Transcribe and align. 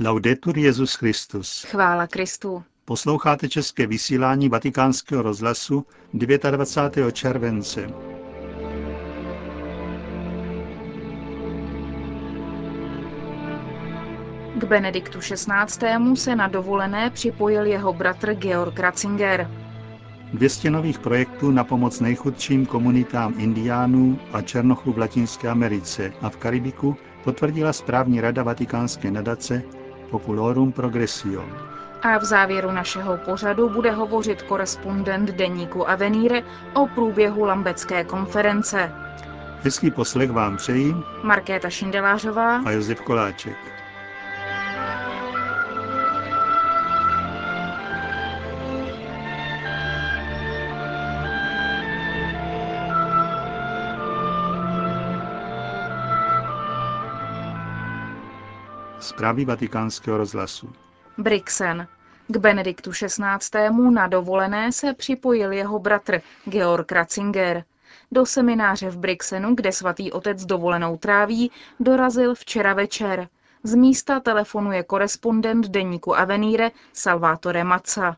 Laudetur 0.00 0.58
Jezus 0.58 0.94
Christus. 0.94 1.64
Chvála 1.64 2.06
Kristu. 2.06 2.62
Posloucháte 2.84 3.48
české 3.48 3.86
vysílání 3.86 4.48
Vatikánského 4.48 5.22
rozhlasu 5.22 5.86
29. 6.12 7.14
července. 7.14 7.86
K 14.58 14.64
Benediktu 14.64 15.18
XVI. 15.18 16.16
se 16.16 16.36
na 16.36 16.48
dovolené 16.48 17.10
připojil 17.10 17.66
jeho 17.66 17.92
bratr 17.92 18.34
Georg 18.34 18.78
Ratzinger. 18.78 19.50
200 20.32 20.70
nových 20.70 20.98
projektů 20.98 21.50
na 21.50 21.64
pomoc 21.64 22.00
nejchudším 22.00 22.66
komunitám 22.66 23.34
indiánů 23.38 24.18
a 24.32 24.42
černochů 24.42 24.92
v 24.92 24.98
Latinské 24.98 25.48
Americe 25.48 26.12
a 26.22 26.30
v 26.30 26.36
Karibiku 26.36 26.96
potvrdila 27.24 27.72
správní 27.72 28.20
rada 28.20 28.42
vatikánské 28.42 29.10
nadace 29.10 29.62
Populorum 30.14 30.72
Progressio. 30.72 31.44
A 32.02 32.18
v 32.18 32.24
závěru 32.24 32.70
našeho 32.72 33.16
pořadu 33.16 33.68
bude 33.68 33.90
hovořit 33.90 34.42
korespondent 34.42 35.30
deníku 35.30 35.88
Avenire 35.90 36.42
o 36.74 36.86
průběhu 36.86 37.44
Lambecké 37.44 38.04
konference. 38.04 38.92
Hezký 39.62 39.90
poslech 39.90 40.30
vám 40.30 40.56
přejí 40.56 40.94
Markéta 41.22 41.70
Šindelářová 41.70 42.56
a 42.58 42.70
Josef 42.70 43.00
Koláček. 43.00 43.56
Zprávy 59.04 59.44
vatikánského 59.44 60.18
rozhlasu. 60.18 60.72
Brixen. 61.18 61.86
K 62.28 62.36
Benediktu 62.36 62.90
XVI. 62.90 63.70
na 63.90 64.06
dovolené 64.06 64.72
se 64.72 64.94
připojil 64.94 65.52
jeho 65.52 65.78
bratr 65.78 66.20
Georg 66.44 66.92
Ratzinger. 66.92 67.64
Do 68.12 68.26
semináře 68.26 68.90
v 68.90 68.98
Brixenu, 68.98 69.54
kde 69.54 69.72
svatý 69.72 70.12
otec 70.12 70.44
dovolenou 70.44 70.96
tráví, 70.96 71.50
dorazil 71.80 72.34
včera 72.34 72.74
večer. 72.74 73.28
Z 73.62 73.74
místa 73.74 74.20
telefonuje 74.20 74.82
korespondent 74.82 75.68
deníku 75.68 76.18
Avenire 76.18 76.70
Salvatore 76.92 77.64
Mazza. 77.64 78.16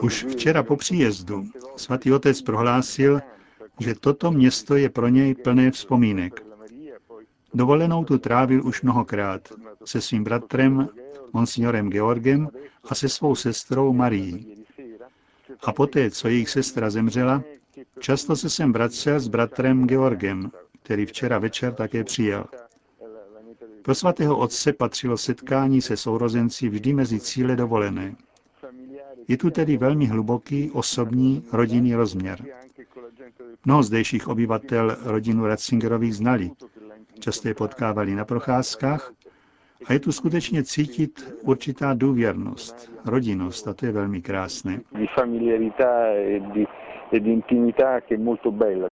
Už 0.00 0.24
včera 0.24 0.62
po 0.62 0.76
příjezdu 0.76 1.44
svatý 1.76 2.12
otec 2.12 2.42
prohlásil, 2.42 3.20
že 3.80 3.94
toto 3.94 4.30
město 4.30 4.76
je 4.76 4.88
pro 4.90 5.08
něj 5.08 5.34
plné 5.34 5.70
vzpomínek. 5.70 6.47
Dovolenou 7.58 8.04
tu 8.04 8.18
trávil 8.18 8.66
už 8.66 8.82
mnohokrát 8.82 9.52
se 9.84 10.00
svým 10.00 10.24
bratrem, 10.24 10.88
monsignorem 11.32 11.90
Georgem 11.90 12.48
a 12.84 12.94
se 12.94 13.08
svou 13.08 13.34
sestrou 13.34 13.92
Marií. 13.92 14.64
A 15.64 15.72
poté, 15.72 16.10
co 16.10 16.28
jejich 16.28 16.50
sestra 16.50 16.90
zemřela, 16.90 17.42
často 17.98 18.36
se 18.36 18.50
sem 18.50 18.72
vracel 18.72 19.20
s 19.20 19.28
bratrem 19.28 19.86
Georgem, 19.86 20.50
který 20.82 21.06
včera 21.06 21.38
večer 21.38 21.74
také 21.74 22.04
přijel. 22.04 22.44
Pro 23.82 23.94
svatého 23.94 24.38
otce 24.38 24.72
patřilo 24.72 25.16
setkání 25.16 25.82
se 25.82 25.96
sourozenci 25.96 26.68
vždy 26.68 26.92
mezi 26.92 27.20
cíle 27.20 27.56
dovolené. 27.56 28.16
Je 29.28 29.36
tu 29.36 29.50
tedy 29.50 29.76
velmi 29.76 30.06
hluboký, 30.06 30.70
osobní, 30.70 31.44
rodinný 31.52 31.94
rozměr. 31.94 32.44
Mnoho 33.64 33.82
zdejších 33.82 34.28
obyvatel 34.28 34.96
rodinu 35.04 35.46
Ratzingerových 35.46 36.16
znali, 36.16 36.50
často 37.18 37.48
je 37.48 37.54
potkávali 37.54 38.14
na 38.14 38.24
procházkách 38.24 39.12
a 39.86 39.92
je 39.92 40.00
tu 40.00 40.12
skutečně 40.12 40.62
cítit 40.64 41.34
určitá 41.42 41.94
důvěrnost, 41.94 42.92
rodinnost 43.06 43.68
a 43.68 43.74
to 43.74 43.86
je 43.86 43.92
velmi 43.92 44.22
krásné. 44.22 44.80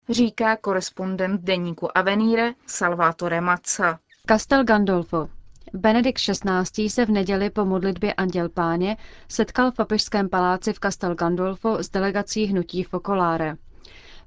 Říká 0.09 0.55
korespondent 0.57 1.41
deníku 1.41 1.97
Avenire 1.97 2.53
Salvatore 2.65 3.41
Mazza. 3.41 3.99
Castel 4.27 4.63
Gandolfo. 4.63 5.27
Benedikt 5.73 6.19
XVI. 6.19 6.89
se 6.89 7.05
v 7.05 7.09
neděli 7.09 7.49
po 7.49 7.65
modlitbě 7.65 8.13
Anděl 8.13 8.49
Páně 8.49 8.97
setkal 9.27 9.71
v 9.71 9.75
papežském 9.75 10.29
paláci 10.29 10.73
v 10.73 10.79
Castel 10.79 11.15
Gandolfo 11.15 11.77
s 11.83 11.89
delegací 11.89 12.45
hnutí 12.45 12.83
Focolare. 12.83 13.55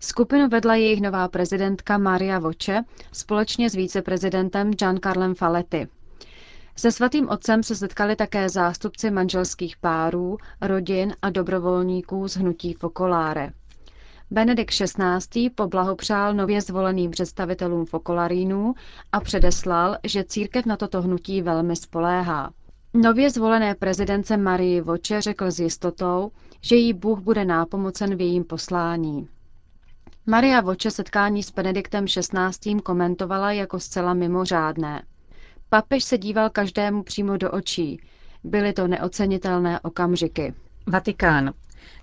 Skupinu 0.01 0.49
vedla 0.49 0.75
jejich 0.75 1.01
nová 1.01 1.29
prezidentka 1.29 1.99
Maria 1.99 2.39
Voce 2.39 2.85
společně 3.13 3.71
s 3.71 3.75
víceprezidentem 3.75 4.71
Giancarlem 4.71 5.35
Faletti. 5.35 5.89
Se 6.77 6.93
svatým 6.93 7.29
otcem 7.29 7.63
se 7.63 7.75
setkali 7.75 8.17
také 8.17 8.49
zástupci 8.49 9.11
manželských 9.11 9.77
párů, 9.77 10.37
rodin 10.61 11.15
a 11.23 11.31
dobrovolníků 11.31 12.29
z 12.29 12.37
hnutí 12.37 12.75
Focolare. 12.75 13.53
Benedikt 14.31 14.75
XVI. 14.75 15.51
poblahopřál 15.51 16.35
nově 16.35 16.61
zvoleným 16.61 17.11
představitelům 17.11 17.87
Focolarínů 17.87 18.75
a 19.13 19.21
předeslal, 19.21 19.97
že 20.05 20.25
církev 20.25 20.67
na 20.67 20.77
toto 20.77 21.03
hnutí 21.03 21.43
velmi 21.43 21.77
spoléhá. 21.77 22.51
Nově 22.95 23.31
zvolené 23.31 23.75
prezidence 23.75 24.37
Marii 24.37 24.81
Voče 24.81 25.21
řekl 25.21 25.51
s 25.51 25.61
jistotou, 25.61 26.31
že 26.61 26.77
jí 26.77 26.93
Bůh 26.93 27.19
bude 27.19 27.45
nápomocen 27.45 28.17
v 28.17 28.21
jejím 28.21 28.45
poslání. 28.45 29.29
Maria 30.31 30.61
Voče 30.61 30.91
setkání 30.91 31.43
s 31.43 31.51
Benediktem 31.51 32.07
XVI. 32.07 32.81
komentovala 32.85 33.53
jako 33.53 33.81
zcela 33.81 34.15
mimořádné. 34.15 35.03
Papež 35.69 36.05
se 36.05 36.19
díval 36.19 36.51
každému 36.51 37.03
přímo 37.03 37.37
do 37.37 37.51
očí. 37.51 38.01
Byly 38.45 38.73
to 38.73 38.89
neocenitelné 38.89 39.81
okamžiky. 39.81 40.55
Vatikán. 40.87 41.53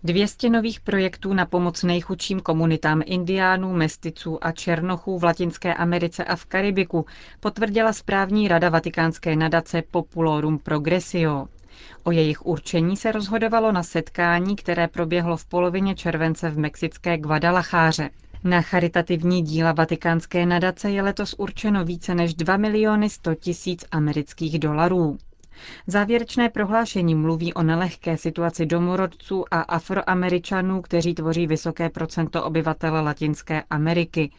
200 0.03 0.50
nových 0.50 0.80
projektů 0.80 1.34
na 1.34 1.46
pomoc 1.46 1.84
nejchudším 1.84 2.40
komunitám 2.40 3.02
indiánů, 3.06 3.74
mesticů 3.74 4.38
a 4.46 4.52
černochů 4.52 5.19
v 5.19 5.24
Latinské 5.24 5.74
Americe 5.74 6.24
a 6.24 6.35
v 6.35 6.46
Karibiku 6.46 7.06
potvrdila 7.40 7.94
správní 7.94 8.47
rada 8.47 8.69
vatikánské 8.69 9.35
nadace 9.35 9.81
Populorum 9.91 10.59
Progressio. 10.59 11.47
O 12.03 12.12
jejich 12.12 12.46
určení 12.46 12.97
se 12.97 13.12
rozhodovalo 13.12 13.72
na 13.72 13.84
setkání, 13.84 14.56
které 14.56 14.88
proběhlo 14.88 15.38
v 15.38 15.46
polovině 15.46 15.96
července 15.96 16.50
v 16.50 16.58
mexické 16.58 17.18
Guadalacháře. 17.18 18.09
Na 18.44 18.62
charitativní 18.62 19.41
díla 19.41 19.72
vatikánské 19.72 20.46
nadace 20.46 20.91
je 20.91 21.02
letos 21.02 21.35
určeno 21.38 21.85
více 21.85 22.16
než 22.16 22.34
2 22.34 22.58
miliony 22.58 23.09
100 23.09 23.35
tisíc 23.35 23.85
amerických 23.91 24.59
dolarů. 24.59 25.18
Závěrečné 25.88 26.49
prohlášení 26.49 27.16
mluví 27.16 27.53
o 27.53 27.63
nelehké 27.63 28.17
situaci 28.17 28.66
domorodců 28.66 29.45
a 29.51 29.61
afroameričanů, 29.61 30.81
kteří 30.81 31.13
tvoří 31.16 31.47
vysoké 31.47 31.89
procento 31.89 32.43
obyvatele 32.43 33.01
Latinské 33.01 33.63
Ameriky. 33.69 34.31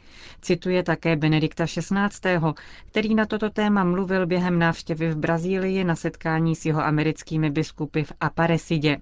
Cituje 0.42 0.82
také 0.82 1.16
Benedikta 1.16 1.66
XVI., 1.66 2.38
který 2.86 3.14
na 3.14 3.26
toto 3.26 3.50
téma 3.50 3.84
mluvil 3.84 4.26
během 4.26 4.58
návštěvy 4.58 5.10
v 5.10 5.16
Brazílii 5.16 5.84
na 5.84 5.96
setkání 5.96 6.56
s 6.56 6.66
jeho 6.66 6.84
americkými 6.84 7.50
biskupy 7.50 8.02
v 8.02 8.12
Aparesidě. 8.20 8.96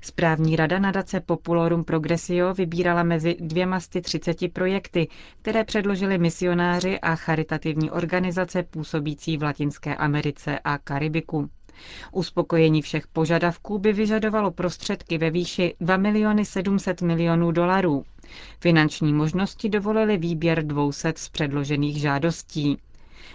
Správní 0.00 0.56
rada 0.56 0.78
nadace 0.78 1.20
Populorum 1.20 1.84
Progressio 1.84 2.54
vybírala 2.54 3.02
mezi 3.02 3.36
dvěma 3.40 3.80
z 3.80 3.88
30 3.88 4.52
projekty, 4.52 5.08
které 5.42 5.64
předložili 5.64 6.18
misionáři 6.18 7.00
a 7.00 7.14
charitativní 7.16 7.90
organizace 7.90 8.62
působící 8.62 9.36
v 9.36 9.42
Latinské 9.42 9.96
Americe 9.96 10.58
a 10.58 10.78
Karibiku. 10.78 11.48
Uspokojení 12.12 12.82
všech 12.82 13.06
požadavků 13.06 13.78
by 13.78 13.92
vyžadovalo 13.92 14.50
prostředky 14.50 15.18
ve 15.18 15.30
výši 15.30 15.74
2 15.80 15.96
miliony 15.96 16.44
700 16.44 17.02
milionů 17.02 17.52
dolarů. 17.52 18.04
Finanční 18.60 19.12
možnosti 19.12 19.68
dovolily 19.68 20.16
výběr 20.16 20.66
200 20.66 21.12
z 21.16 21.28
předložených 21.28 22.00
žádostí. 22.00 22.78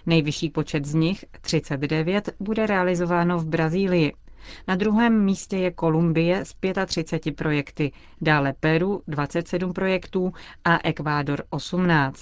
Nejvyšší 0.05 0.49
počet 0.49 0.85
z 0.85 0.93
nich, 0.93 1.25
39, 1.41 2.29
bude 2.39 2.67
realizováno 2.67 3.39
v 3.39 3.45
Brazílii. 3.45 4.13
Na 4.67 4.75
druhém 4.75 5.23
místě 5.25 5.57
je 5.57 5.71
Kolumbie 5.71 6.37
s 6.45 6.55
35 6.85 7.35
projekty, 7.35 7.91
dále 8.21 8.53
Peru 8.59 9.01
27 9.07 9.73
projektů 9.73 10.33
a 10.65 10.79
Ekvádor 10.83 11.43
18. 11.49 12.21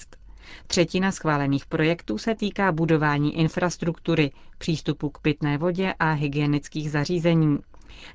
Třetina 0.66 1.12
schválených 1.12 1.66
projektů 1.66 2.18
se 2.18 2.34
týká 2.34 2.72
budování 2.72 3.38
infrastruktury, 3.38 4.30
přístupu 4.58 5.10
k 5.10 5.18
pitné 5.18 5.58
vodě 5.58 5.94
a 5.98 6.12
hygienických 6.12 6.90
zařízení. 6.90 7.58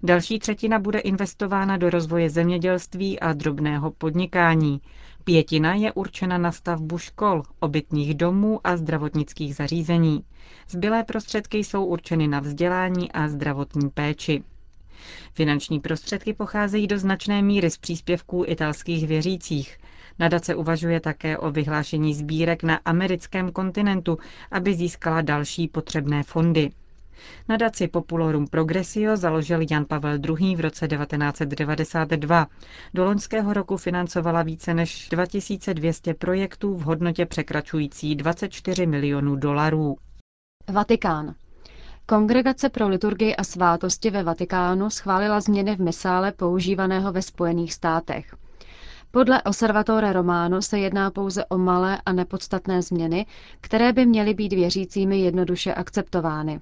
Další 0.04 0.40
třetina 0.40 0.80
bude 0.80 1.00
investována 1.00 1.78
do 1.78 1.90
rozvoje 1.90 2.30
zemědělství 2.30 3.20
a 3.20 3.34
drobného 3.34 3.92
podnikání. 3.92 4.82
Pětina 5.24 5.74
je 5.74 5.92
určena 5.92 6.38
na 6.38 6.52
stavbu 6.52 6.98
škol, 6.98 7.44
obytných 7.60 8.16
domů 8.16 8.60
a 8.64 8.78
zdravotnických 8.78 9.56
zařízení. 9.56 10.24
Zbylé 10.70 11.04
prostředky 11.04 11.58
jsou 11.58 11.86
určeny 11.86 12.28
na 12.28 12.40
vzdělání 12.40 13.12
a 13.12 13.28
zdravotní 13.28 13.90
péči. 13.90 14.44
Finanční 15.34 15.80
prostředky 15.80 16.34
pocházejí 16.34 16.88
do 16.88 17.00
značné 17.00 17.42
míry 17.42 17.70
z 17.72 17.78
příspěvků 17.78 18.44
italských 18.48 19.08
věřících. 19.08 19.78
Nadace 20.20 20.56
uvažuje 20.56 21.00
také 21.00 21.38
o 21.38 21.52
vyhlášení 21.52 22.14
sbírek 22.16 22.64
na 22.64 22.80
americkém 22.86 23.52
kontinentu, 23.52 24.18
aby 24.52 24.76
získala 24.76 25.22
další 25.22 25.68
potřebné 25.68 26.24
fondy. 26.24 26.70
Nadaci 27.50 27.88
Populorum 27.88 28.48
Progressio 28.48 29.18
založil 29.18 29.60
Jan 29.72 29.86
Pavel 29.86 30.20
II. 30.40 30.56
v 30.56 30.60
roce 30.60 30.88
1992. 30.88 32.48
Do 32.94 33.06
loňského 33.06 33.54
roku 33.54 33.78
financovala 33.78 34.44
více 34.44 34.74
než 34.74 35.10
2200 35.10 36.14
projektů 36.14 36.76
v 36.76 36.82
hodnotě 36.82 37.26
překračující 37.26 38.16
24 38.16 38.86
milionů 38.86 39.36
dolarů. 39.36 39.98
Vatikán. 40.70 41.36
Kongregace 42.06 42.70
pro 42.70 42.88
liturgii 42.88 43.36
a 43.36 43.44
svátosti 43.44 44.10
ve 44.10 44.24
Vatikánu 44.24 44.90
schválila 44.90 45.40
změny 45.40 45.76
v 45.76 45.80
misále 45.82 46.32
používaného 46.32 47.12
ve 47.12 47.22
Spojených 47.22 47.74
státech. 47.74 48.36
Podle 49.12 49.42
Observatore 49.44 50.14
Romano 50.14 50.62
se 50.62 50.80
jedná 50.80 51.12
pouze 51.12 51.46
o 51.46 51.58
malé 51.58 52.02
a 52.06 52.14
nepodstatné 52.14 52.82
změny, 52.82 53.26
které 53.62 53.94
by 53.94 54.06
měly 54.06 54.34
být 54.34 54.54
věřícími 54.54 55.20
jednoduše 55.20 55.74
akceptovány. 55.74 56.60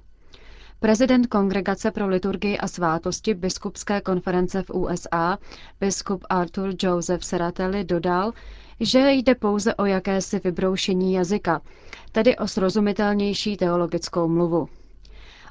Prezident 0.82 1.28
Kongregace 1.28 1.92
pro 1.92 2.08
liturgii 2.08 2.58
a 2.58 2.68
svátosti 2.68 3.34
biskupské 3.34 4.02
konference 4.02 4.64
v 4.64 4.70
USA, 4.70 5.38
biskup 5.80 6.26
Arthur 6.30 6.70
Joseph 6.84 7.24
Seratelli, 7.24 7.84
dodal, 7.84 8.32
že 8.80 9.12
jde 9.12 9.36
pouze 9.36 9.76
o 9.76 9.86
jakési 9.86 10.40
vybroušení 10.44 11.14
jazyka, 11.14 11.62
tedy 12.12 12.38
o 12.38 12.48
srozumitelnější 12.48 13.58
teologickou 13.58 14.28
mluvu. 14.28 14.70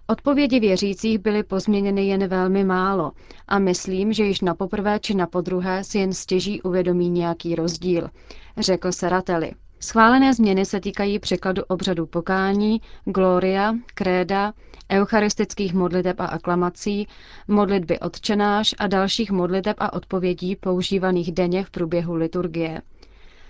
Odpovědi 0.07 0.61
věřících 0.61 1.19
byly 1.19 1.43
pozměněny 1.43 2.07
jen 2.07 2.27
velmi 2.29 2.65
málo 2.65 3.13
a 3.49 3.59
myslím, 3.59 4.13
že 4.13 4.25
již 4.25 4.41
na 4.41 4.55
poprvé 4.55 4.99
či 5.01 5.15
na 5.15 5.27
podruhé 5.27 5.85
si 5.85 5.99
jen 5.99 6.13
stěží 6.13 6.63
uvědomí 6.63 7.11
nějaký 7.11 7.55
rozdíl, 7.55 8.11
řekl 8.59 8.93
Seratelli. 8.93 9.53
Schválené 9.81 10.35
změny 10.35 10.65
se 10.65 10.81
týkají 10.81 11.19
překladu 11.19 11.63
obřadu 11.69 12.07
pokání, 12.07 12.81
gloria, 13.05 13.75
kréda, 13.95 14.53
eucharistických 14.93 15.75
modliteb 15.75 16.21
a 16.21 16.27
aklamací, 16.27 17.09
modlitby 17.49 17.99
odčenáš 17.99 18.75
a 18.79 18.87
dalších 18.87 19.31
modliteb 19.31 19.77
a 19.81 19.93
odpovědí 19.93 20.57
používaných 20.57 21.33
denně 21.33 21.65
v 21.65 21.71
průběhu 21.71 22.15
liturgie. 22.15 22.83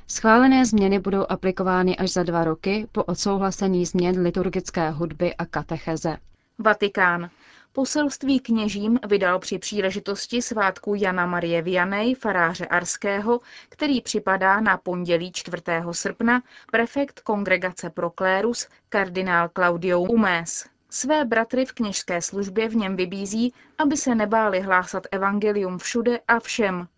Schválené 0.08 0.66
změny 0.66 0.98
budou 0.98 1.26
aplikovány 1.28 1.96
až 1.96 2.10
za 2.12 2.22
dva 2.22 2.44
roky 2.44 2.86
po 2.92 3.04
odsouhlasení 3.04 3.86
změn 3.86 4.20
liturgické 4.22 4.90
hudby 4.90 5.34
a 5.34 5.46
katecheze. 5.46 6.16
Vatikán. 6.58 7.30
Poselství 7.72 8.40
kněžím 8.40 8.98
vydal 9.08 9.38
při 9.38 9.58
příležitosti 9.58 10.42
svátku 10.42 10.94
Jana 10.94 11.26
Marie 11.26 11.62
Vianej, 11.62 12.14
faráře 12.14 12.66
Arského, 12.66 13.40
který 13.68 14.00
připadá 14.00 14.60
na 14.60 14.76
pondělí 14.76 15.32
4. 15.32 15.62
srpna, 15.92 16.42
prefekt 16.70 17.20
Kongregace 17.20 17.90
pro 17.90 18.10
klérus, 18.10 18.68
kardinál 18.88 19.48
Claudio 19.48 20.00
Umés. 20.00 20.66
Své 20.90 21.24
bratry 21.24 21.66
v 21.66 21.72
kněžské 21.72 22.22
službě 22.22 22.68
v 22.68 22.76
něm 22.76 22.96
vybízí, 22.96 23.54
aby 23.78 23.96
se 23.96 24.14
nebáli 24.14 24.60
hlásat 24.60 25.06
evangelium 25.10 25.78
všude 25.78 26.20
a 26.28 26.40
všem, 26.40 26.88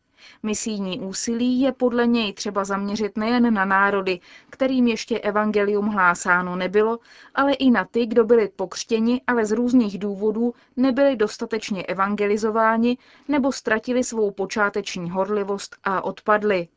Misijní 0.42 1.00
úsilí 1.00 1.60
je 1.60 1.72
podle 1.72 2.06
něj 2.06 2.32
třeba 2.32 2.64
zaměřit 2.64 3.18
nejen 3.18 3.54
na 3.54 3.64
národy, 3.64 4.20
kterým 4.50 4.86
ještě 4.86 5.18
evangelium 5.18 5.86
hlásáno 5.86 6.56
nebylo, 6.56 6.98
ale 7.34 7.52
i 7.52 7.70
na 7.70 7.84
ty, 7.84 8.06
kdo 8.06 8.24
byli 8.24 8.48
pokřtěni, 8.48 9.22
ale 9.26 9.46
z 9.46 9.52
různých 9.52 9.98
důvodů 9.98 10.54
nebyli 10.76 11.16
dostatečně 11.16 11.82
evangelizováni 11.82 12.98
nebo 13.28 13.52
ztratili 13.52 14.04
svou 14.04 14.30
počáteční 14.30 15.10
horlivost 15.10 15.76
a 15.84 16.04
odpadli. 16.04 16.68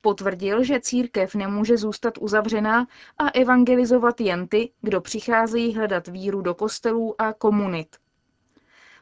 Potvrdil, 0.00 0.64
že 0.64 0.80
církev 0.80 1.34
nemůže 1.34 1.76
zůstat 1.76 2.18
uzavřená 2.20 2.86
a 3.18 3.28
evangelizovat 3.28 4.20
jen 4.20 4.48
ty, 4.48 4.72
kdo 4.80 5.00
přicházejí 5.00 5.74
hledat 5.74 6.08
víru 6.08 6.40
do 6.40 6.54
kostelů 6.54 7.14
a 7.18 7.32
komunit. 7.32 8.01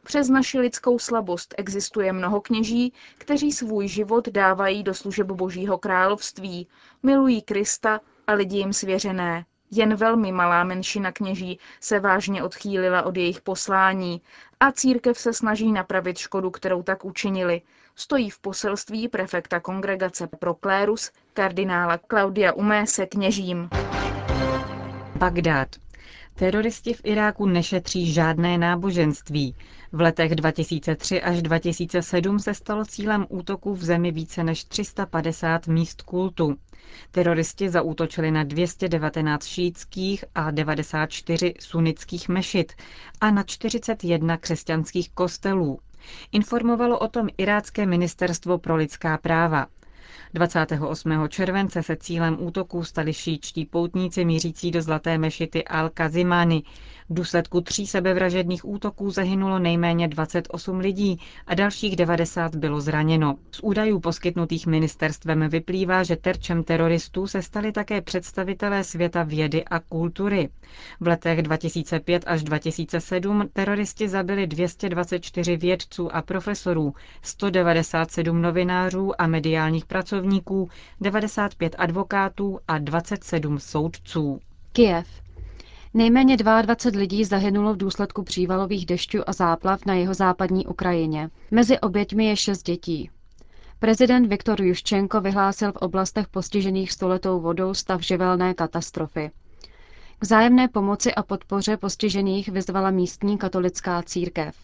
Přes 0.05 0.29
naši 0.29 0.59
lidskou 0.59 0.99
slabost 0.99 1.55
existuje 1.59 2.13
mnoho 2.13 2.41
kněží, 2.41 2.93
kteří 3.19 3.53
svůj 3.53 3.89
život 3.89 4.29
dávají 4.29 4.83
do 4.83 4.95
služeb 4.95 5.27
Božího 5.27 5.79
království, 5.79 6.69
milují 7.03 7.43
Krista 7.43 8.01
a 8.27 8.33
lidi 8.33 8.57
jim 8.57 8.73
svěřené. 8.73 9.45
Jen 9.71 9.95
velmi 9.95 10.33
malá 10.33 10.65
menšina 10.65 11.13
kněží 11.13 11.59
se 11.81 12.01
vážně 12.01 12.43
odchýlila 12.43 13.03
od 13.03 13.17
jejich 13.17 13.41
poslání 13.41 14.23
a 14.61 14.73
církev 14.73 15.19
se 15.19 15.33
snaží 15.33 15.73
napravit 15.73 16.19
škodu, 16.19 16.51
kterou 16.51 16.83
tak 16.83 17.05
učinili. 17.05 17.63
Stojí 17.95 18.31
v 18.31 18.39
poselství 18.39 19.09
prefekta 19.09 19.61
kongregace 19.61 20.27
pro 20.27 20.55
klérus 20.55 21.11
kardinála 21.35 21.99
Claudia 22.11 22.53
Umése 22.53 23.07
kněžím. 23.07 23.69
Bagdád. 25.17 25.69
Teroristi 26.41 26.95
v 26.95 27.01
Iráku 27.05 27.47
nešetří 27.47 28.13
žádné 28.13 28.59
náboženství. 28.59 29.55
V 29.93 30.01
letech 30.01 30.35
2003 30.35 31.23
až 31.23 31.43
2007 31.43 32.39
se 32.39 32.55
stalo 32.55 32.85
cílem 32.85 33.27
útoků 33.29 33.75
v 33.75 33.85
zemi 33.85 34.11
více 34.13 34.45
než 34.45 34.65
350 34.65 35.67
míst 35.67 36.03
kultu. 36.03 36.57
Teroristi 37.11 37.69
zaútočili 37.71 38.31
na 38.31 38.45
219 38.45 39.45
šítských 39.47 40.25
a 40.35 40.51
94 40.51 41.55
sunnických 41.61 42.29
mešit 42.29 42.73
a 43.21 43.31
na 43.31 43.43
41 43.43 44.37
křesťanských 44.37 45.11
kostelů. 45.11 45.79
Informovalo 46.33 46.99
o 46.99 47.09
tom 47.09 47.29
irácké 47.39 47.87
ministerstvo 47.87 48.59
pro 48.59 48.77
lidská 48.77 49.19
práva. 49.19 49.67
28. 50.35 51.29
července 51.29 51.83
se 51.83 51.97
cílem 51.97 52.37
útoků 52.41 52.85
stali 52.85 53.13
šíčtí 53.15 53.67
poutníci 53.67 54.25
mířící 54.25 54.71
do 54.71 54.83
zlaté 54.83 55.19
mešity 55.19 55.65
Al-Kazimani. 55.71 56.63
V 57.11 57.15
důsledku 57.15 57.61
tří 57.61 57.87
sebevražedných 57.87 58.69
útoků 58.69 59.11
zahynulo 59.11 59.59
nejméně 59.59 60.09
28 60.09 60.79
lidí 60.79 61.21
a 61.47 61.55
dalších 61.55 61.97
90 61.97 62.57
bylo 62.57 62.81
zraněno. 62.81 63.37
Z 63.51 63.61
údajů 63.63 64.01
poskytnutých 64.01 64.67
ministerstvem 64.67 65.49
vyplývá, 65.49 66.03
že 66.03 66.17
terčem 66.17 66.65
teroristů 66.65 67.27
se 67.27 67.43
stali 67.43 67.73
také 67.73 68.01
představitelé 68.01 68.85
světa 68.85 69.23
vědy 69.23 69.65
a 69.65 69.79
kultury. 69.81 70.49
V 71.01 71.07
letech 71.07 71.43
2005 71.43 72.25
až 72.27 72.43
2007 72.43 73.49
teroristi 73.53 74.09
zabili 74.09 74.47
224 74.47 75.57
vědců 75.57 76.15
a 76.17 76.23
profesorů, 76.23 76.95
197 77.23 78.43
novinářů 78.43 79.21
a 79.21 79.27
mediálních 79.27 79.85
pracovníků, 79.87 80.69
95 81.01 81.75
advokátů 81.79 82.59
a 82.69 82.79
27 82.79 83.59
soudců. 83.59 84.41
Kiev. 84.73 85.07
Nejméně 85.95 86.37
22 86.37 87.01
lidí 87.01 87.25
zahynulo 87.25 87.75
v 87.75 87.77
důsledku 87.77 88.23
přívalových 88.23 88.87
dešťů 88.87 89.19
a 89.27 89.33
záplav 89.33 89.87
na 89.87 89.95
jeho 89.95 90.15
západní 90.15 90.67
Ukrajině. 90.67 91.31
Mezi 91.51 91.81
oběťmi 91.81 92.25
je 92.25 92.37
šest 92.37 92.63
dětí. 92.63 93.11
Prezident 93.79 94.27
Viktor 94.27 94.63
Juščenko 94.63 95.21
vyhlásil 95.21 95.73
v 95.73 95.77
oblastech 95.77 96.29
postižených 96.29 96.93
stoletou 96.93 97.41
vodou 97.41 97.75
stav 97.75 98.01
živelné 98.01 98.55
katastrofy. 98.55 99.31
K 100.19 100.25
zájemné 100.25 100.69
pomoci 100.69 101.15
a 101.15 101.23
podpoře 101.23 101.77
postižených 101.77 102.49
vyzvala 102.49 102.91
místní 102.91 103.39
katolická 103.39 104.03
církev. 104.03 104.57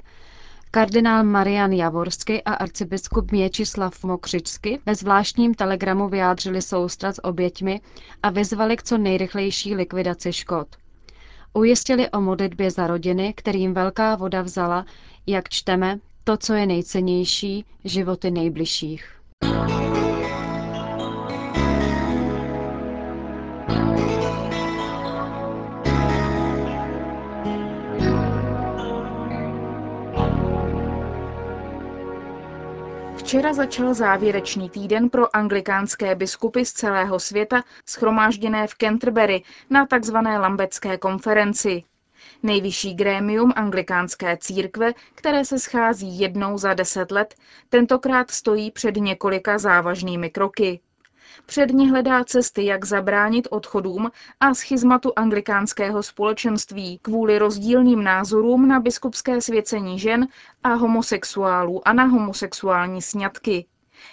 Kardinál 0.71 1.25
Marian 1.25 1.73
Javorsky 1.73 2.43
a 2.43 2.55
arcibiskup 2.55 3.33
Měčislav 3.33 4.05
Mokřičsky 4.05 4.81
ve 4.87 4.95
zvláštním 4.95 5.55
telegramu 5.55 6.09
vyjádřili 6.09 6.63
soustrat 6.63 7.17
s 7.17 7.25
oběťmi 7.25 7.81
a 8.23 8.31
vyzvali 8.31 8.77
k 8.77 8.83
co 8.83 8.99
nejrychlejší 8.99 9.75
likvidaci 9.75 10.33
škod. 10.33 10.69
Ujistili 11.57 12.11
o 12.11 12.21
modlitbě 12.21 12.71
za 12.71 12.87
rodiny, 12.87 13.35
kterým 13.37 13.75
velká 13.75 14.15
voda 14.17 14.43
vzala, 14.43 14.87
jak 15.27 15.49
čteme, 15.49 15.99
to, 16.25 16.37
co 16.37 16.55
je 16.55 16.67
nejcennější, 16.67 17.65
životy 17.85 18.31
nejbližších. 18.31 19.21
Včera 33.27 33.53
začal 33.53 33.95
závěrečný 33.95 34.71
týden 34.71 35.11
pro 35.11 35.37
anglikánské 35.37 36.15
biskupy 36.15 36.65
z 36.65 36.73
celého 36.73 37.21
světa 37.21 37.65
schromážděné 37.87 38.67
v 38.67 38.75
Canterbury 38.75 39.43
na 39.71 39.87
tzv. 39.87 40.15
Lambecké 40.15 40.99
konferenci. 40.99 41.83
Nejvyšší 42.43 42.95
grémium 42.95 43.53
anglikánské 43.57 44.37
církve, 44.37 44.93
které 45.15 45.45
se 45.45 45.59
schází 45.59 46.21
jednou 46.21 46.59
za 46.59 46.75
deset 46.75 47.11
let, 47.11 47.35
tentokrát 47.69 48.31
stojí 48.31 48.71
před 48.71 48.97
několika 48.97 49.59
závažnými 49.59 50.31
kroky. 50.31 50.81
Předně 51.47 51.91
hledá 51.91 52.25
cesty, 52.25 52.65
jak 52.65 52.85
zabránit 52.85 53.49
odchodům 53.51 54.11
a 54.41 54.55
schizmatu 54.55 55.13
anglikánského 55.17 56.03
společenství 56.03 56.99
kvůli 57.03 57.39
rozdílným 57.39 58.05
názorům 58.05 58.69
na 58.69 58.81
biskupské 58.81 59.41
svěcení 59.41 59.99
žen 59.99 60.27
a 60.65 60.75
homosexuálů 60.75 61.89
a 61.89 61.93
na 61.93 62.05
homosexuální 62.05 63.03
sňatky. 63.03 63.67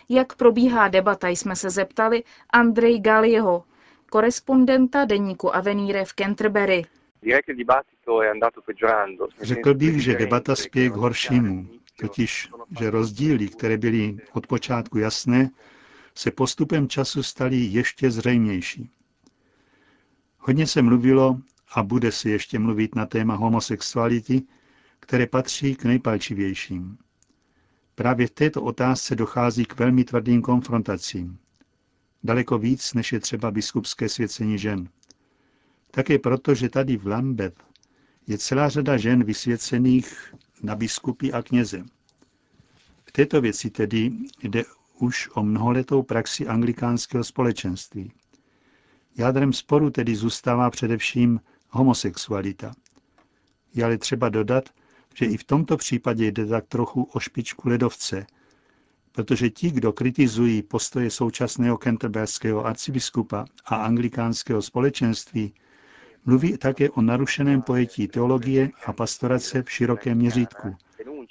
Jak 0.09 0.35
probíhá 0.35 0.87
debata, 0.87 1.27
jsme 1.27 1.55
se 1.55 1.69
zeptali 1.69 2.23
Andrej 2.49 2.99
Galieho, 2.99 3.63
korespondenta 4.09 5.05
deníku 5.05 5.55
Avenire 5.55 6.05
v 6.05 6.13
Canterbury. 6.13 6.85
Řekl 9.41 9.73
bych, 9.73 10.03
že 10.03 10.15
debata 10.15 10.55
spěje 10.55 10.89
k 10.89 10.93
horšímu, 10.93 11.67
totiž, 11.99 12.49
že 12.79 12.89
rozdíly, 12.89 13.47
které 13.47 13.77
byly 13.77 14.17
od 14.33 14.47
počátku 14.47 14.97
jasné, 14.97 15.49
se 16.15 16.31
postupem 16.31 16.87
času 16.87 17.23
staly 17.23 17.57
ještě 17.57 18.11
zřejmější. 18.11 18.89
Hodně 20.37 20.67
se 20.67 20.81
mluvilo 20.81 21.39
a 21.73 21.83
bude 21.83 22.11
se 22.11 22.29
ještě 22.29 22.59
mluvit 22.59 22.95
na 22.95 23.05
téma 23.05 23.35
homosexuality, 23.35 24.41
které 24.99 25.27
patří 25.27 25.75
k 25.75 25.83
nejpalčivějším. 25.83 26.97
Právě 27.95 28.27
v 28.27 28.31
této 28.31 28.61
otázce 28.63 29.15
dochází 29.15 29.65
k 29.65 29.79
velmi 29.79 30.03
tvrdým 30.03 30.41
konfrontacím. 30.41 31.37
Daleko 32.23 32.57
víc, 32.57 32.93
než 32.93 33.11
je 33.11 33.19
třeba 33.19 33.51
biskupské 33.51 34.09
svěcení 34.09 34.57
žen. 34.59 34.89
Také 35.91 36.19
proto, 36.19 36.55
že 36.55 36.69
tady 36.69 36.97
v 36.97 37.07
Lambeth 37.07 37.63
je 38.27 38.37
celá 38.37 38.69
řada 38.69 38.97
žen 38.97 39.23
vysvěcených 39.23 40.35
na 40.63 40.75
biskupy 40.75 41.31
a 41.33 41.41
kněze. 41.41 41.83
V 43.05 43.11
této 43.11 43.41
věci 43.41 43.69
tedy 43.69 44.11
jde 44.43 44.63
už 45.03 45.29
o 45.33 45.43
mnoholetou 45.43 46.03
praxi 46.03 46.47
anglikánského 46.47 47.23
společenství. 47.23 48.11
Jádrem 49.17 49.53
sporu 49.53 49.89
tedy 49.89 50.15
zůstává 50.15 50.69
především 50.69 51.39
homosexualita. 51.69 52.73
Je 53.73 53.83
ale 53.83 53.97
třeba 53.97 54.29
dodat, 54.29 54.69
že 55.15 55.25
i 55.25 55.37
v 55.37 55.43
tomto 55.43 55.77
případě 55.77 56.27
jde 56.31 56.45
tak 56.45 56.65
trochu 56.67 57.03
o 57.03 57.19
špičku 57.19 57.69
ledovce, 57.69 58.25
protože 59.11 59.49
ti, 59.49 59.71
kdo 59.71 59.93
kritizují 59.93 60.61
postoje 60.63 61.09
současného 61.09 61.77
kenterberského 61.77 62.65
arcibiskupa 62.65 63.45
a 63.65 63.75
anglikánského 63.75 64.61
společenství, 64.61 65.53
mluví 66.25 66.57
také 66.57 66.89
o 66.89 67.01
narušeném 67.01 67.61
pojetí 67.61 68.07
teologie 68.07 68.69
a 68.85 68.93
pastorace 68.93 69.63
v 69.63 69.71
širokém 69.71 70.17
měřítku, 70.17 70.75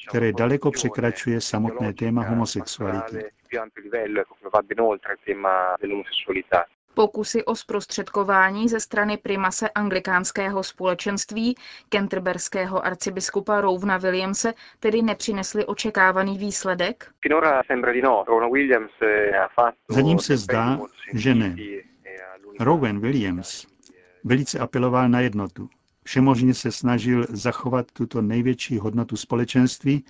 které 0.09 0.33
daleko 0.33 0.71
překračuje 0.71 1.41
samotné 1.41 1.93
téma 1.93 2.23
homosexuality. 2.23 3.25
Pokusy 6.95 7.45
o 7.45 7.57
zprostředkování 7.57 8.69
ze 8.69 8.81
strany 8.81 9.17
primase 9.17 9.69
anglikánského 9.69 10.63
společenství 10.63 11.55
kenterberského 11.89 12.87
arcibiskupa 12.87 13.61
Rouvna 13.61 13.99
Williamse 13.99 14.55
tedy 14.81 15.03
nepřinesly 15.03 15.65
očekávaný 15.67 16.39
výsledek? 16.39 17.11
Zatím 19.89 20.19
se 20.19 20.37
zdá, 20.37 20.79
že 21.15 21.35
ne. 21.35 21.57
Rowan 22.61 23.01
Williams 23.01 23.67
velice 24.25 24.59
apeloval 24.59 25.09
na 25.09 25.21
jednotu. 25.21 25.69
Všemožně 26.05 26.55
se 26.55 26.73
snažil 26.73 27.27
zachovat 27.29 27.87
tuto 27.93 28.23
největší 28.23 28.79
hodnotu 28.79 29.17
společenství, 29.17 30.05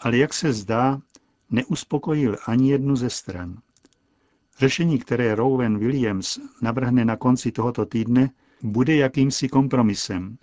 ale 0.00 0.16
jak 0.16 0.32
se 0.32 0.52
zdá, 0.52 0.98
neuspokojil 1.50 2.36
ani 2.46 2.70
jednu 2.70 2.96
ze 2.96 3.10
stran. 3.10 3.58
Řešení, 4.58 4.98
které 4.98 5.34
Rowan 5.34 5.78
Williams 5.78 6.38
navrhne 6.62 7.04
na 7.04 7.16
konci 7.16 7.52
tohoto 7.52 7.86
týdne, 7.86 8.30
bude 8.62 8.96
jakýmsi 8.96 9.48
kompromisem. 9.48 10.36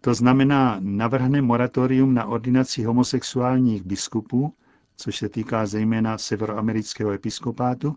To 0.00 0.14
znamená, 0.14 0.76
navrhne 0.80 1.42
moratorium 1.42 2.14
na 2.14 2.26
ordinaci 2.26 2.82
homosexuálních 2.84 3.82
biskupů, 3.82 4.54
což 4.96 5.16
se 5.16 5.28
týká 5.28 5.66
zejména 5.66 6.18
severoamerického 6.18 7.12
episkopátu, 7.12 7.96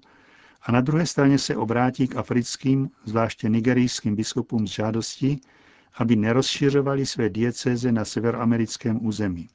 a 0.61 0.71
na 0.71 0.81
druhé 0.81 1.05
straně 1.05 1.39
se 1.39 1.55
obrátí 1.55 2.07
k 2.07 2.15
africkým, 2.15 2.89
zvláště 3.05 3.49
nigerijským 3.49 4.15
biskupům 4.15 4.67
s 4.67 4.71
žádostí, 4.71 5.41
aby 5.97 6.15
nerozšiřovali 6.15 7.05
své 7.05 7.29
diecéze 7.29 7.91
na 7.91 8.05
severoamerickém 8.05 9.05
území. 9.05 9.49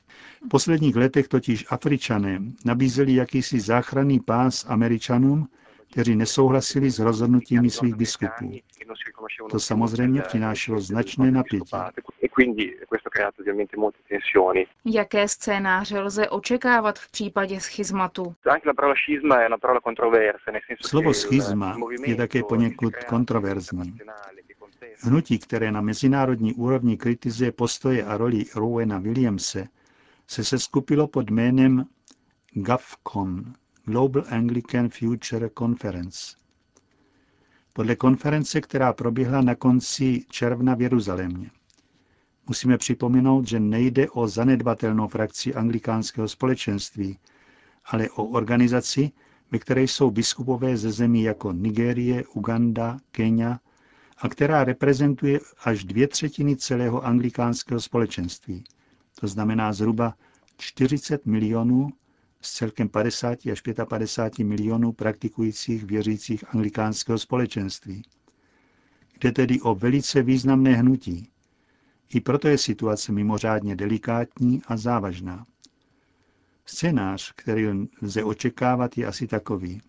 V 0.46 0.48
posledních 0.48 0.96
letech 0.96 1.28
totiž 1.28 1.64
Afričané 1.70 2.40
nabízeli 2.64 3.14
jakýsi 3.14 3.60
záchranný 3.60 4.20
pás 4.20 4.66
Američanům, 4.68 5.48
kteří 5.92 6.16
nesouhlasili 6.16 6.90
s 6.90 6.98
rozhodnutími 6.98 7.70
svých 7.70 7.94
biskupů. 7.94 8.52
To 9.50 9.60
samozřejmě 9.60 10.22
přinášelo 10.22 10.80
značné 10.80 11.30
napětí. 11.30 11.76
Jaké 14.84 15.28
scénáře 15.28 16.00
lze 16.00 16.28
očekávat 16.28 16.98
v 16.98 17.10
případě 17.10 17.60
schizmatu? 17.60 18.34
Slovo 20.80 21.14
schizma 21.14 21.76
je 22.04 22.16
také 22.16 22.42
poněkud 22.42 22.94
kontroverzní. 23.08 23.98
Hnutí, 24.98 25.38
které 25.38 25.72
na 25.72 25.80
mezinárodní 25.80 26.54
úrovni 26.54 26.96
kritizuje 26.96 27.52
postoje 27.52 28.04
a 28.04 28.16
roli 28.16 28.44
Rowena 28.54 28.98
Williamse, 28.98 29.68
se 30.26 30.44
seskupilo 30.44 31.08
pod 31.08 31.30
jménem 31.30 31.86
GAFCON, 32.52 33.52
Global 33.84 34.24
Anglican 34.28 34.88
Future 34.88 35.50
Conference. 35.58 36.36
Podle 37.72 37.96
konference, 37.96 38.60
která 38.60 38.92
proběhla 38.92 39.40
na 39.40 39.54
konci 39.54 40.24
června 40.30 40.74
v 40.74 40.82
Jeruzalémě. 40.82 41.50
Musíme 42.48 42.78
připomenout, 42.78 43.48
že 43.48 43.60
nejde 43.60 44.10
o 44.10 44.28
zanedbatelnou 44.28 45.08
frakci 45.08 45.54
anglikánského 45.54 46.28
společenství, 46.28 47.18
ale 47.84 48.10
o 48.10 48.24
organizaci, 48.24 49.10
ve 49.50 49.58
které 49.58 49.82
jsou 49.82 50.10
biskupové 50.10 50.76
ze 50.76 50.92
zemí 50.92 51.22
jako 51.22 51.52
Nigérie, 51.52 52.24
Uganda, 52.26 52.98
Kenia 53.10 53.60
a 54.22 54.28
která 54.28 54.64
reprezentuje 54.64 55.40
až 55.64 55.84
dvě 55.84 56.08
třetiny 56.08 56.56
celého 56.56 57.04
anglikánského 57.04 57.80
společenství. 57.80 58.64
To 59.20 59.26
znamená 59.28 59.72
zhruba 59.72 60.14
40 60.56 61.26
milionů 61.26 61.90
z 62.40 62.52
celkem 62.52 62.88
50 62.88 63.38
až 63.52 63.62
55 63.88 64.44
milionů 64.44 64.92
praktikujících 64.92 65.84
věřících 65.84 66.54
anglikánského 66.54 67.18
společenství. 67.18 68.02
Jde 69.20 69.32
tedy 69.32 69.60
o 69.60 69.74
velice 69.74 70.22
významné 70.22 70.74
hnutí. 70.74 71.28
I 72.14 72.20
proto 72.20 72.48
je 72.48 72.58
situace 72.58 73.12
mimořádně 73.12 73.76
delikátní 73.76 74.62
a 74.66 74.76
závažná. 74.76 75.46
Scénář, 76.66 77.32
který 77.36 77.66
lze 78.02 78.24
očekávat, 78.24 78.98
je 78.98 79.06
asi 79.06 79.26
takový. 79.26 79.80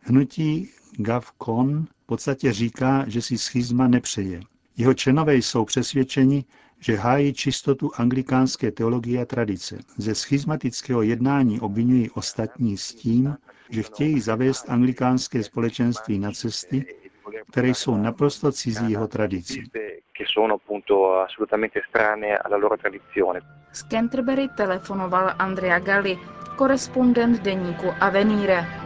Hnutí 0.00 0.70
GAVCON 0.98 1.86
v 2.06 2.14
podstatě 2.14 2.52
říká, 2.52 3.04
že 3.08 3.22
si 3.22 3.38
schizma 3.38 3.88
nepřeje. 3.88 4.40
Jeho 4.76 4.94
členové 4.94 5.34
jsou 5.34 5.64
přesvědčeni, 5.64 6.44
že 6.80 6.96
hájí 6.96 7.34
čistotu 7.34 7.90
anglikánské 7.96 8.72
teologie 8.72 9.22
a 9.22 9.24
tradice. 9.24 9.78
Ze 9.96 10.14
schizmatického 10.14 11.02
jednání 11.02 11.60
obvinují 11.60 12.10
ostatní 12.10 12.76
s 12.76 12.94
tím, 12.94 13.36
že 13.70 13.82
chtějí 13.82 14.20
zavést 14.20 14.70
anglikánské 14.70 15.42
společenství 15.42 16.18
na 16.18 16.32
cesty, 16.32 16.86
které 17.50 17.68
jsou 17.68 17.96
naprosto 17.96 18.52
cizí 18.52 18.90
jeho 18.90 19.08
tradici. 19.08 19.62
Z 23.72 23.82
Canterbury 23.82 24.48
telefonoval 24.56 25.34
Andrea 25.38 25.78
Galli, 25.78 26.18
korespondent 26.56 27.42
deníku 27.42 27.86
Avenire. 28.00 28.85